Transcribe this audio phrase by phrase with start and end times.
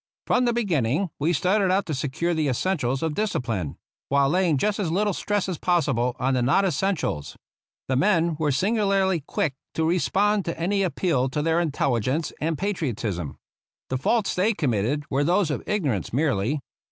[0.25, 3.77] From the beginning we started out to secure the essentials of discipline,
[4.09, 7.35] while laying just as little stress as possible on the non essentials.
[7.87, 12.57] The men were singularly quick to re spond to any appeal to their intelligence and
[12.57, 13.35] patri otism.
[13.89, 16.61] The faults they committed were those of ignorance merely.